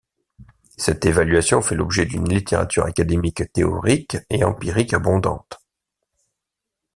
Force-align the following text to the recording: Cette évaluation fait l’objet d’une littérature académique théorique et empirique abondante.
Cette 0.77 1.05
évaluation 1.05 1.61
fait 1.61 1.75
l’objet 1.75 2.07
d’une 2.07 2.27
littérature 2.27 2.85
académique 2.85 3.53
théorique 3.53 4.17
et 4.31 4.43
empirique 4.43 4.95
abondante. 4.95 5.61